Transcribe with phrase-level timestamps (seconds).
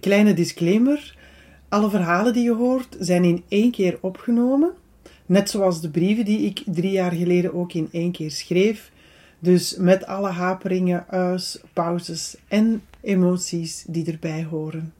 [0.00, 1.16] kleine disclaimer.
[1.68, 4.70] Alle verhalen die je hoort zijn in één keer opgenomen.
[5.26, 8.90] Net zoals de brieven die ik drie jaar geleden ook in één keer schreef.
[9.38, 14.92] Dus met alle haperingen, uit, pauzes en emoties die erbij horen.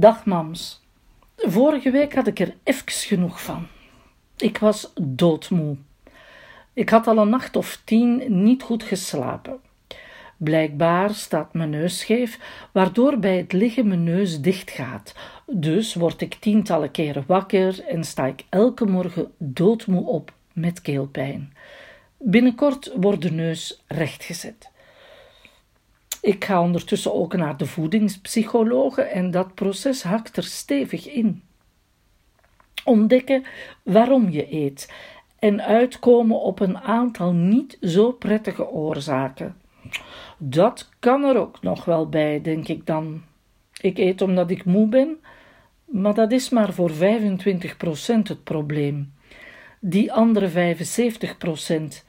[0.00, 0.80] Dag mams.
[1.36, 3.66] Vorige week had ik er even genoeg van.
[4.36, 5.76] Ik was doodmoe.
[6.72, 9.60] Ik had al een nacht of tien niet goed geslapen.
[10.36, 12.38] Blijkbaar staat mijn neus scheef,
[12.72, 15.14] waardoor bij het liggen mijn neus dicht gaat.
[15.46, 21.52] Dus word ik tientallen keren wakker en sta ik elke morgen doodmoe op met keelpijn.
[22.18, 24.70] Binnenkort wordt de neus rechtgezet.
[26.20, 31.42] Ik ga ondertussen ook naar de voedingspsychologe en dat proces hakt er stevig in.
[32.84, 33.44] Ontdekken
[33.82, 34.92] waarom je eet
[35.38, 39.56] en uitkomen op een aantal niet zo prettige oorzaken.
[40.38, 43.22] Dat kan er ook nog wel bij, denk ik dan.
[43.80, 45.18] Ik eet omdat ik moe ben,
[45.84, 46.94] maar dat is maar voor 25%
[48.22, 49.12] het probleem.
[49.80, 52.04] Die andere 75%,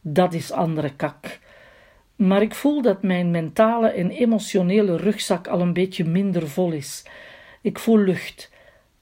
[0.00, 1.38] dat is andere kak.
[2.16, 7.04] Maar ik voel dat mijn mentale en emotionele rugzak al een beetje minder vol is.
[7.60, 8.50] Ik voel lucht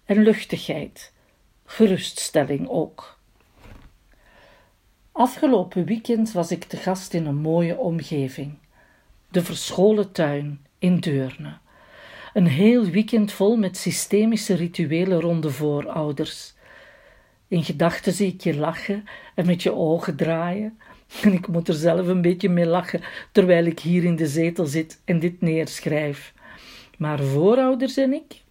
[0.05, 1.13] en luchtigheid,
[1.65, 3.19] geruststelling ook.
[5.13, 8.55] Afgelopen weekend was ik te gast in een mooie omgeving.
[9.29, 11.57] De verscholen tuin in Deurne.
[12.35, 16.55] Een heel weekend vol met systemische rituelen rond de voorouders.
[17.49, 19.05] In gedachten zie ik je lachen
[19.35, 20.79] en met je ogen draaien.
[21.23, 23.01] En ik moet er zelf een beetje mee lachen
[23.33, 26.35] terwijl ik hier in de zetel zit en dit neerschrijf.
[26.99, 28.43] Maar voorouders en ik,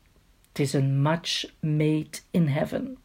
[0.48, 2.98] het is een match made in heaven.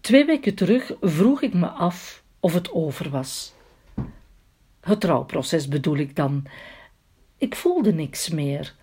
[0.00, 3.54] Twee weken terug vroeg ik me af of het over was.
[4.80, 6.46] Het trouwproces bedoel ik dan.
[7.36, 8.74] Ik voelde niks meer.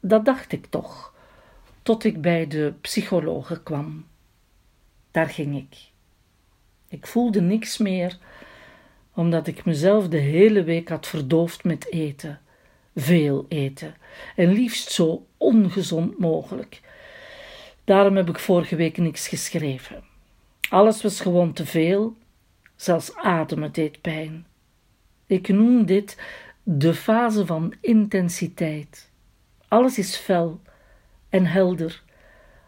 [0.00, 1.14] Dat dacht ik toch,
[1.82, 4.06] tot ik bij de psychologe kwam.
[5.10, 5.94] Daar ging ik.
[6.88, 8.18] Ik voelde niks meer,
[9.14, 12.40] omdat ik mezelf de hele week had verdoofd met eten.
[12.94, 13.94] Veel eten.
[14.36, 16.80] En liefst zo ongezond mogelijk.
[17.84, 20.04] Daarom heb ik vorige week niks geschreven.
[20.70, 22.16] Alles was gewoon te veel,
[22.76, 24.46] zelfs ademen deed pijn.
[25.26, 26.16] Ik noem dit
[26.62, 29.10] de fase van intensiteit.
[29.68, 30.60] Alles is fel
[31.28, 32.02] en helder,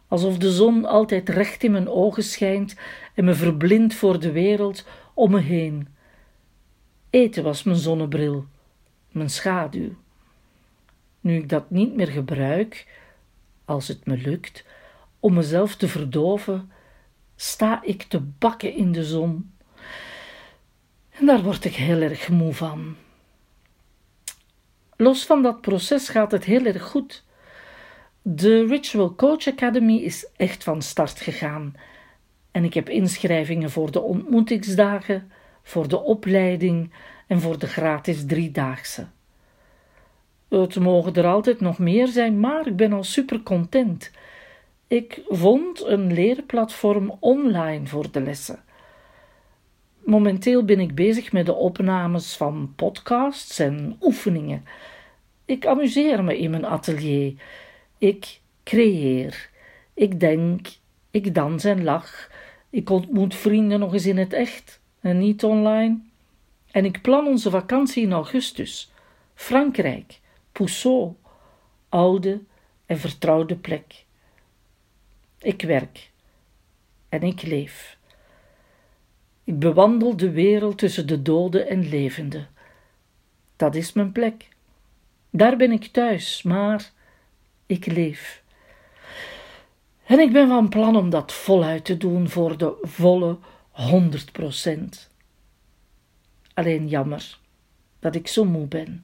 [0.08, 2.76] alsof de zon altijd recht in mijn ogen schijnt
[3.14, 5.88] en me verblindt voor de wereld om me heen.
[7.10, 8.46] Eten was mijn zonnebril,
[9.10, 9.94] mijn schaduw.
[11.20, 12.86] Nu ik dat niet meer gebruik,
[13.64, 14.64] als het me lukt,
[15.20, 16.70] om mezelf te verdoven,
[17.36, 19.52] sta ik te bakken in de zon.
[21.10, 22.96] En daar word ik heel erg moe van.
[24.96, 27.24] Los van dat proces gaat het heel erg goed.
[28.30, 31.74] De Ritual Coach Academy is echt van start gegaan.
[32.50, 35.30] En ik heb inschrijvingen voor de ontmoetingsdagen,
[35.62, 36.92] voor de opleiding
[37.26, 39.06] en voor de gratis driedaagse.
[40.48, 44.10] Het mogen er altijd nog meer zijn, maar ik ben al super content.
[44.86, 48.62] Ik vond een leerplatform online voor de lessen.
[50.04, 54.64] Momenteel ben ik bezig met de opnames van podcasts en oefeningen.
[55.44, 57.34] Ik amuseer me in mijn atelier.
[57.98, 59.50] Ik creëer.
[59.94, 60.68] Ik denk.
[61.10, 62.30] Ik dans en lach.
[62.70, 65.98] Ik ontmoet vrienden nog eens in het echt en niet online.
[66.70, 68.92] En ik plan onze vakantie in augustus.
[69.34, 70.20] Frankrijk,
[70.52, 71.14] Pousseau,
[71.88, 72.40] oude
[72.86, 74.04] en vertrouwde plek.
[75.38, 76.10] Ik werk
[77.08, 77.98] en ik leef.
[79.44, 82.48] Ik bewandel de wereld tussen de doden en levenden.
[83.56, 84.48] Dat is mijn plek.
[85.30, 86.92] Daar ben ik thuis, maar
[87.68, 88.42] ik leef.
[90.04, 93.38] En ik ben van plan om dat voluit te doen voor de volle
[93.70, 95.10] honderd procent.
[96.54, 97.38] Alleen jammer
[97.98, 99.00] dat ik zo moe ben.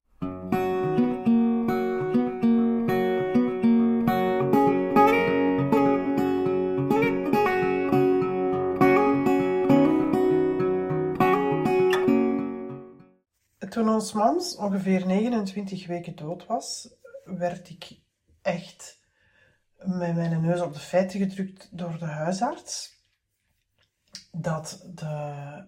[13.69, 16.89] Toen ons mams ongeveer 29 weken dood was,
[17.25, 18.04] werd ik
[18.45, 18.99] echt
[19.77, 22.93] met mijn neus op de feiten gedrukt door de huisarts.
[24.31, 25.65] Dat de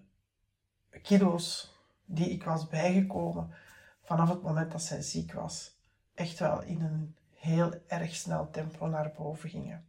[1.01, 1.75] kilo's
[2.05, 3.53] die ik was bijgekomen
[4.01, 5.75] vanaf het moment dat zij ziek was,
[6.13, 9.85] echt wel in een heel erg snel tempo naar boven gingen.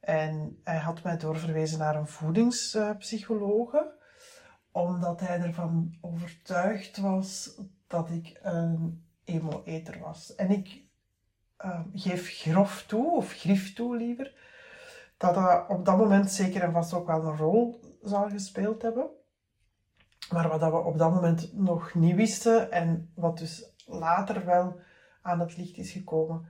[0.00, 3.92] En hij had mij doorverwezen naar een voedingspsychologe,
[4.70, 7.50] omdat hij ervan overtuigd was
[7.86, 10.34] dat ik een emo-eter was.
[10.34, 10.83] En ik
[11.64, 14.34] uh, geef grof toe, of grif toe liever,
[15.16, 19.06] dat dat op dat moment zeker en vast ook wel een rol zal gespeeld hebben.
[20.30, 24.80] Maar wat we op dat moment nog niet wisten en wat dus later wel
[25.22, 26.48] aan het licht is gekomen,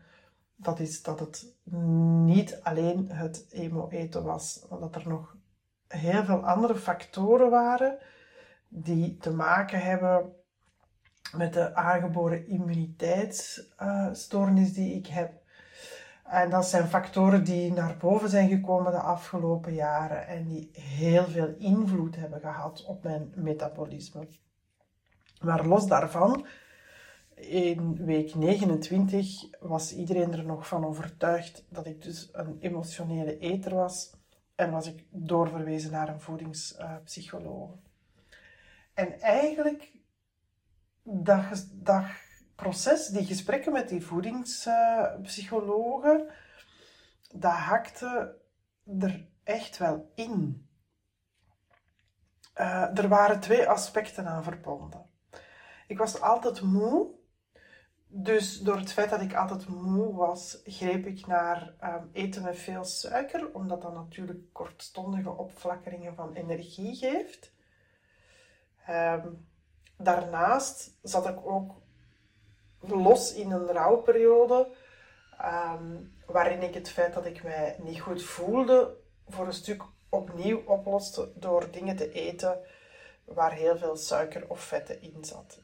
[0.56, 1.56] dat is dat het
[2.24, 5.36] niet alleen het emo-eten was, maar dat er nog
[5.88, 7.98] heel veel andere factoren waren
[8.68, 10.32] die te maken hebben
[11.36, 15.42] met de aangeboren immuniteitsstoornis die ik heb.
[16.24, 21.24] En dat zijn factoren die naar boven zijn gekomen de afgelopen jaren en die heel
[21.24, 24.28] veel invloed hebben gehad op mijn metabolisme.
[25.40, 26.46] Maar los daarvan,
[27.34, 33.74] in week 29 was iedereen er nog van overtuigd dat ik dus een emotionele eter
[33.74, 34.12] was
[34.54, 37.70] en was ik doorverwezen naar een voedingspsycholoog.
[38.94, 39.92] En eigenlijk
[41.04, 42.04] dat, dat
[42.54, 46.30] proces, die gesprekken met die voedingspsychologen,
[47.34, 48.36] dat hakte
[48.98, 50.68] er echt wel in.
[52.56, 55.06] Uh, er waren twee aspecten aan verbonden.
[55.86, 57.10] Ik was altijd moe.
[58.06, 62.58] Dus door het feit dat ik altijd moe was, greep ik naar um, eten met
[62.58, 67.52] veel suiker, omdat dat natuurlijk kortstondige opflakkeringen van energie geeft.
[68.88, 69.46] Um,
[69.96, 71.72] daarnaast zat ik ook
[72.80, 74.68] los in een rouwperiode,
[75.42, 78.96] um, waarin ik het feit dat ik mij niet goed voelde,
[79.28, 82.58] voor een stuk opnieuw oploste door dingen te eten
[83.24, 85.58] waar heel veel suiker of vetten in zat.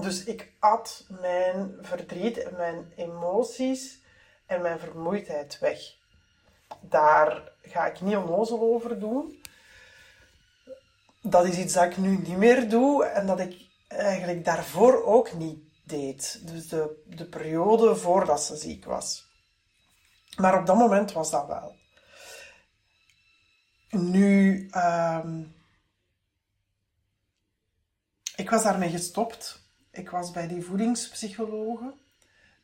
[0.00, 4.02] Dus ik at mijn verdriet en mijn emoties
[4.46, 5.96] en mijn vermoeidheid weg.
[6.80, 9.41] Daar ga ik niet onnozel over doen
[11.22, 15.32] dat is iets dat ik nu niet meer doe en dat ik eigenlijk daarvoor ook
[15.32, 16.40] niet deed.
[16.46, 19.30] Dus de, de periode voordat ze ziek was.
[20.36, 21.76] Maar op dat moment was dat wel.
[23.90, 25.54] Nu, um,
[28.36, 29.60] ik was daarmee gestopt.
[29.90, 31.94] Ik was bij die voedingspsychologe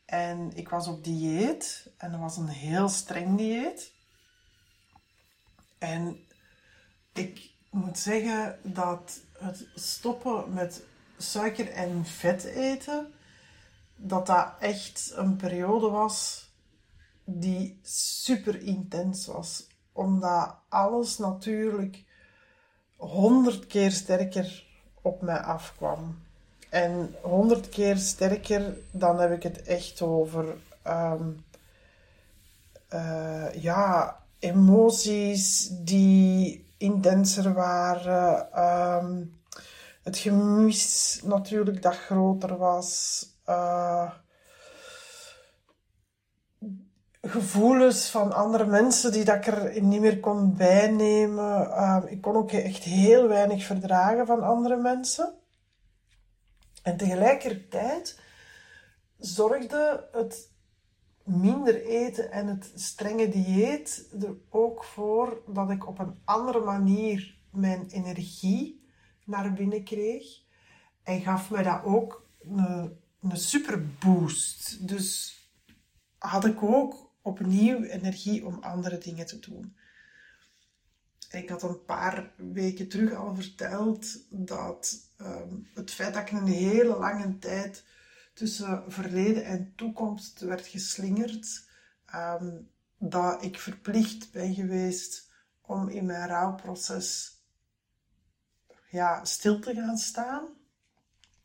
[0.05, 3.93] en ik was op dieet en dat was een heel streng dieet.
[5.77, 6.27] En
[7.13, 10.83] ik moet zeggen dat het stoppen met
[11.17, 13.13] suiker en vet eten,
[13.95, 16.47] dat dat echt een periode was
[17.23, 19.67] die super intens was.
[19.91, 22.03] Omdat alles natuurlijk
[22.95, 24.65] honderd keer sterker
[25.01, 26.19] op mij afkwam.
[26.69, 30.57] En honderd keer sterker, dan heb ik het echt over
[30.87, 31.45] um,
[32.93, 38.51] uh, ja, emoties die intenser waren.
[38.51, 39.25] Ehm,
[40.03, 43.25] het gemis natuurlijk dat groter was.
[43.45, 44.11] Uh,
[47.21, 51.67] gevoelens van andere mensen die dat ik er niet meer kon bijnemen.
[51.67, 55.33] Uh, ik kon ook echt heel weinig verdragen van andere mensen.
[56.83, 58.19] En tegelijkertijd
[59.17, 60.51] zorgde het
[61.29, 67.37] minder eten en het strenge dieet er ook voor dat ik op een andere manier
[67.51, 68.83] mijn energie
[69.25, 70.41] naar binnen kreeg.
[71.03, 74.87] En gaf mij dat ook een, een super boost.
[74.87, 75.39] Dus
[76.17, 79.75] had ik ook opnieuw energie om andere dingen te doen.
[81.31, 86.47] Ik had een paar weken terug al verteld dat ehm, het feit dat ik een
[86.47, 87.83] hele lange tijd
[88.39, 91.67] tussen verleden en toekomst werd geslingerd.
[92.15, 95.29] Um, dat ik verplicht ben geweest
[95.61, 97.37] om in mijn rouwproces
[98.89, 100.47] ja, stil te gaan staan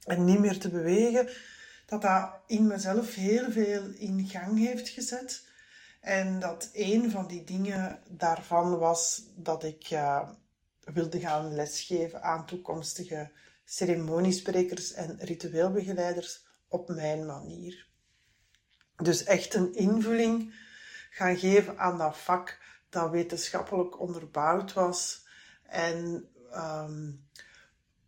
[0.04, 1.28] en niet meer te bewegen.
[1.86, 5.46] Dat dat in mezelf heel veel in gang heeft gezet.
[6.00, 10.28] En dat een van die dingen daarvan was dat ik uh,
[10.84, 13.30] wilde gaan lesgeven aan toekomstige
[13.64, 16.43] ceremoniesprekers en ritueelbegeleiders
[16.75, 17.87] op mijn manier.
[18.97, 20.54] Dus echt een invulling
[21.11, 25.26] gaan geven aan dat vak dat wetenschappelijk onderbouwd was
[25.62, 27.26] en um,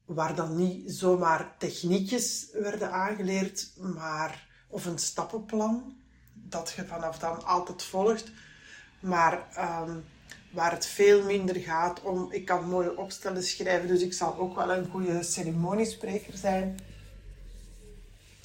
[0.05, 5.97] waar dan niet zomaar techniekjes werden aangeleerd, maar of een stappenplan
[6.35, 8.31] dat je vanaf dan altijd volgt,
[9.01, 9.49] maar
[9.89, 10.05] um,
[10.53, 14.55] waar het veel minder gaat om, ik kan mooie opstellen schrijven, dus ik zal ook
[14.55, 16.79] wel een goede ceremoniespreker zijn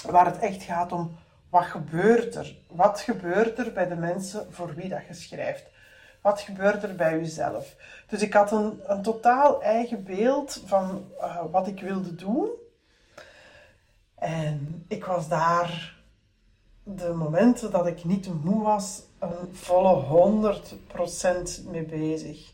[0.02, 1.18] waar het echt gaat om
[1.50, 2.56] wat gebeurt er?
[2.68, 5.66] Wat gebeurt er bij de mensen voor wie dat je schrijft?
[6.22, 7.76] Wat gebeurt er bij jezelf?
[8.08, 12.50] Dus ik had een, een totaal eigen beeld van uh, wat ik wilde doen.
[14.16, 16.00] En ik was daar
[16.84, 20.04] de momenten dat ik niet moe was, een volle
[21.64, 22.54] 100% mee bezig.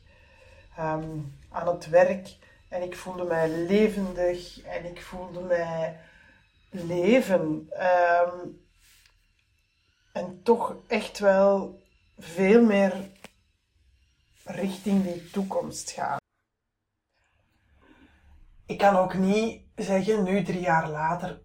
[0.80, 2.36] Um, aan het werk.
[2.70, 6.00] En ik voelde mij levendig en ik voelde mij
[6.70, 7.70] leven.
[8.24, 8.66] Um,
[10.12, 11.82] en toch echt wel
[12.18, 13.10] veel meer
[14.44, 16.18] richting die toekomst gaan.
[18.66, 21.42] Ik kan ook niet zeggen, nu drie jaar later,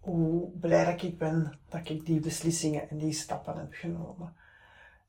[0.00, 4.36] hoe blij ik ben dat ik die beslissingen en die stappen heb genomen.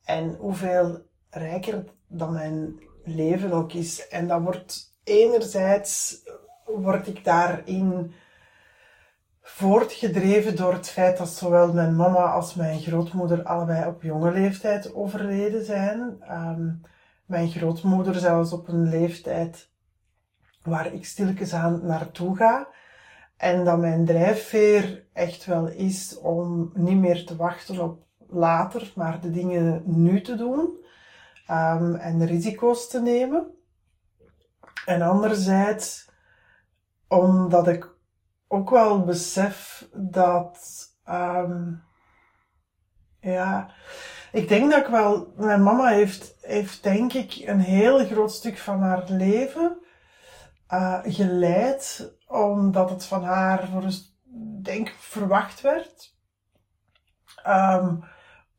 [0.04, 4.08] En hoeveel rijker dan mijn leven ook is.
[4.08, 6.24] En dat wordt enerzijds,
[6.66, 8.14] word ik daarin
[9.46, 14.94] voortgedreven door het feit dat zowel mijn mama als mijn grootmoeder allebei op jonge leeftijd
[14.94, 16.24] overleden zijn.
[16.32, 16.82] Um,
[17.26, 19.70] mijn grootmoeder zelfs op een leeftijd
[20.62, 22.68] waar ik stilletjes aan naartoe ga.
[23.38, 29.22] En dat mijn drijfveer echt wel is om niet meer te wachten op later, maar
[29.22, 30.78] de dingen nu te doen
[31.50, 33.48] um, en risico's te nemen.
[34.86, 36.10] En anderzijds
[37.08, 37.93] omdat ik
[38.48, 41.84] ook wel besef dat, um,
[43.20, 43.70] ja,
[44.32, 48.58] ik denk dat ik wel, mijn mama heeft, heeft denk ik een heel groot stuk
[48.58, 49.78] van haar leven
[50.70, 54.14] uh, geleid, omdat het van haar voor een
[54.62, 56.16] denk verwacht werd.
[57.48, 58.04] Um,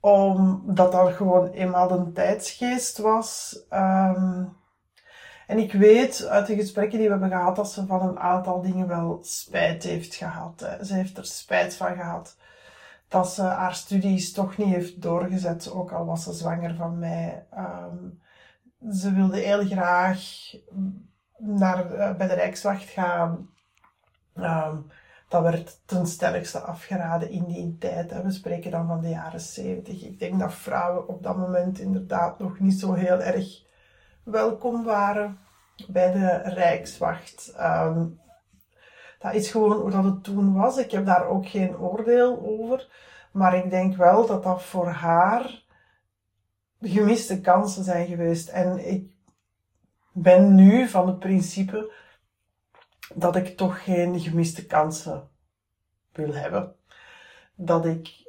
[0.00, 3.60] omdat dat gewoon eenmaal een tijdsgeest was.
[3.70, 4.56] Um,
[5.46, 8.62] en ik weet uit de gesprekken die we hebben gehad dat ze van een aantal
[8.62, 10.76] dingen wel spijt heeft gehad.
[10.82, 12.36] Ze heeft er spijt van gehad
[13.08, 17.46] dat ze haar studies toch niet heeft doorgezet, ook al was ze zwanger van mij.
[17.58, 18.22] Um,
[18.92, 20.20] ze wilde heel graag
[21.38, 23.48] naar, uh, bij de Rijkswacht gaan.
[24.36, 24.86] Um,
[25.28, 28.22] dat werd ten stelligste afgeraden in die tijd.
[28.22, 30.02] We spreken dan van de jaren zeventig.
[30.02, 33.63] Ik denk dat vrouwen op dat moment inderdaad nog niet zo heel erg
[34.24, 35.38] welkom waren
[35.88, 37.54] bij de Rijkswacht.
[37.60, 38.20] Um,
[39.18, 40.78] dat is gewoon hoe dat het toen was.
[40.78, 42.88] Ik heb daar ook geen oordeel over.
[43.32, 45.62] Maar ik denk wel dat dat voor haar
[46.80, 48.48] gemiste kansen zijn geweest.
[48.48, 49.12] En ik
[50.12, 51.92] ben nu van het principe
[53.14, 55.28] dat ik toch geen gemiste kansen
[56.12, 56.74] wil hebben.
[57.54, 58.22] Dat ik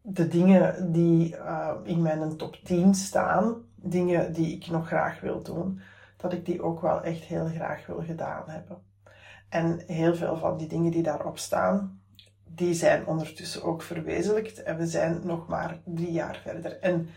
[0.00, 5.42] de dingen die uh, in mijn top 10 staan, dingen die ik nog graag wil
[5.42, 5.80] doen,
[6.16, 8.78] dat ik die ook wel echt heel graag wil gedaan hebben.
[9.48, 12.00] En heel veel van die dingen die daarop staan,
[12.44, 14.62] die zijn ondertussen ook verwezenlijkt.
[14.62, 16.80] En we zijn nog maar drie jaar verder.
[16.80, 17.08] En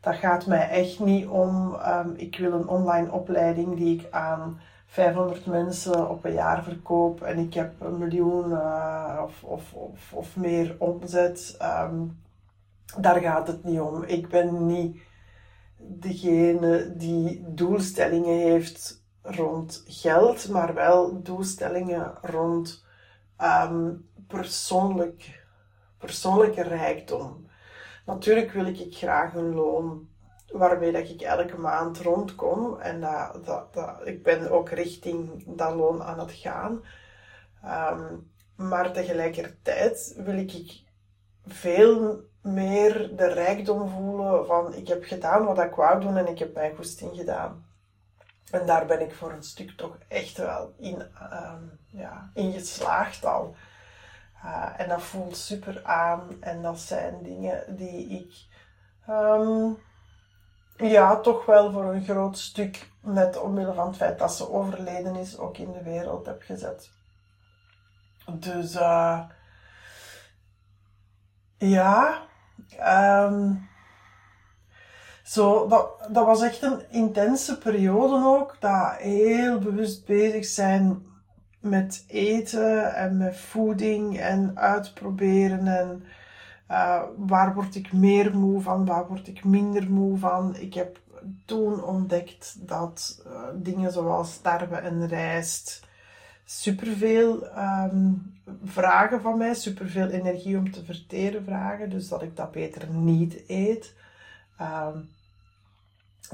[0.00, 4.60] dat gaat mij echt niet om, um, ik wil een online opleiding die ik aan
[4.86, 10.36] 500 mensen op een jaar verkoop en ik heb een miljoen uh, of, of, of,
[10.36, 11.56] meer omzet.
[11.62, 12.18] Um,
[13.00, 14.02] daar gaat het niet om.
[14.02, 15.00] Ik ben niet
[15.80, 22.84] degene die doelstellingen heeft rond geld, maar wel doelstellingen rond
[23.42, 25.44] um, persoonlijk,
[25.98, 27.48] persoonlijke rijkdom.
[28.06, 30.08] Natuurlijk wil ik graag een loon
[30.52, 32.78] waarmee dat ik elke maand rondkom.
[32.78, 33.00] En
[33.44, 36.84] dat, dat, ik ben ook richting dat loon aan het gaan.
[37.64, 40.82] Um, maar tegelijkertijd wil ik
[41.46, 46.38] veel meer de rijkdom voelen van ik heb gedaan wat ik wou doen en ik
[46.38, 47.64] heb mijn goesting gedaan.
[48.50, 53.24] En daar ben ik voor een stuk toch echt wel in, um, ja, in geslaagd
[53.24, 53.54] al.
[54.44, 58.34] Uh, en dat voelt super aan en dat zijn dingen die ik
[59.08, 59.78] um,
[60.76, 65.16] ja, toch wel voor een groot stuk, net omwille van het feit dat ze overleden
[65.16, 66.90] is, ook in de wereld heb gezet.
[68.32, 69.20] Dus uh,
[71.60, 72.22] ja,
[73.26, 73.68] um,
[75.22, 81.06] zo, dat, was echt een intense periode ook, dat heel bewust bezig zijn
[81.60, 86.04] met eten en met voeding en uitproberen en
[86.70, 90.56] uh, waar word ik meer moe van, waar word ik minder moe van.
[90.56, 91.00] Ik heb
[91.44, 95.88] toen ontdekt dat uh, dingen zoals sterven en rijst
[96.50, 98.32] superveel um,
[98.64, 103.42] vragen van mij, superveel energie om te verteren vragen, dus dat ik dat beter niet
[103.46, 103.94] eet.
[104.60, 105.08] Um,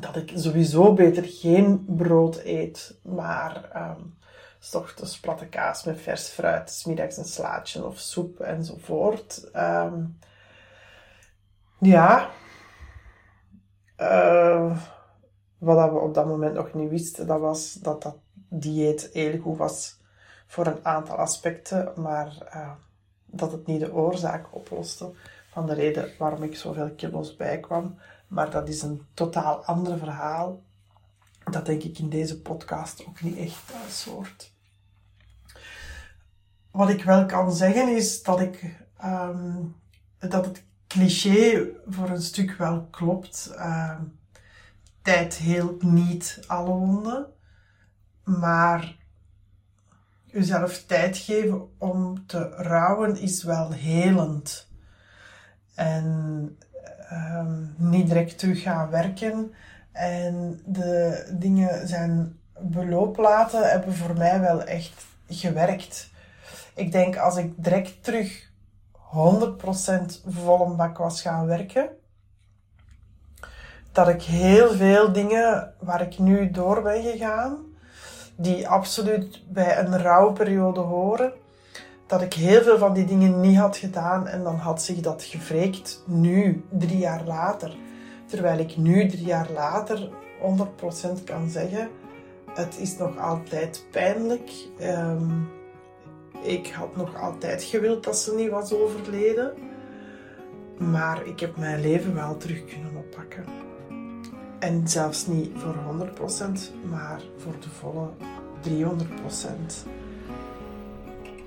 [0.00, 4.16] dat ik sowieso beter geen brood eet, maar um,
[5.02, 9.50] S platte kaas met vers fruit, smiddags een slaatje of soep enzovoort.
[9.52, 10.04] Ehm,
[11.78, 12.30] ja.
[13.98, 14.78] Uh,
[15.58, 18.16] wat we op dat moment nog niet wisten, dat was dat dat
[18.48, 19.95] dieet heel goed was
[20.46, 22.70] voor een aantal aspecten, maar uh,
[23.26, 25.12] dat het niet de oorzaak oploste
[25.50, 27.98] van de reden waarom ik zoveel kilo's bijkwam.
[28.28, 30.62] Maar dat is een totaal ander verhaal.
[31.50, 34.52] Dat denk ik in deze podcast ook niet echt thuis hoort.
[36.70, 39.76] Wat ik wel kan zeggen is dat ik um,
[40.18, 43.50] dat het cliché voor een stuk wel klopt.
[43.52, 44.00] Uh,
[45.02, 47.26] tijd heelt niet alle wonden,
[48.24, 48.96] maar
[50.36, 54.68] jezelf tijd geven om te rouwen is wel helend.
[55.74, 56.58] En
[57.12, 59.54] um, niet direct terug gaan werken
[59.92, 66.10] en de dingen zijn beloop laten, hebben voor mij wel echt gewerkt.
[66.74, 68.50] Ik denk als ik direct terug
[68.92, 68.98] 100%
[70.26, 71.88] volle bak was gaan werken,
[73.92, 77.65] dat ik heel veel dingen waar ik nu door ben gegaan,
[78.36, 81.32] die absoluut bij een rouwperiode horen,
[82.06, 85.22] dat ik heel veel van die dingen niet had gedaan en dan had zich dat
[85.22, 87.76] gevreekt nu, drie jaar later.
[88.26, 90.10] Terwijl ik nu, drie jaar later,
[91.18, 91.88] 100% kan zeggen,
[92.54, 94.50] het is nog altijd pijnlijk.
[94.80, 95.48] Um,
[96.42, 99.52] ik had nog altijd gewild dat ze niet was overleden.
[100.78, 103.65] Maar ik heb mijn leven wel terug kunnen oppakken.
[104.58, 108.08] En zelfs niet voor 100%, maar voor de volle
[108.62, 109.88] 300%.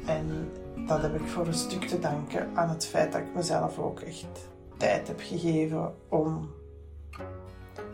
[0.06, 0.51] En
[0.88, 4.00] dat heb ik voor een stuk te danken aan het feit dat ik mezelf ook
[4.00, 6.50] echt tijd heb gegeven om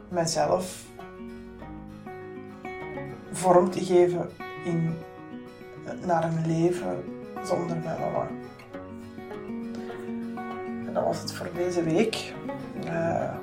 [0.09, 0.85] mezelf
[3.31, 4.29] vorm te geven
[4.65, 4.97] in,
[6.05, 7.03] naar een leven
[7.43, 8.27] zonder mijn mama.
[10.87, 12.33] En dat was het voor deze week.
[12.85, 13.33] Uh,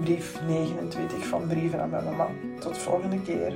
[0.00, 2.28] brief 29 van Brieven aan mijn mama.
[2.60, 3.52] Tot de volgende keer.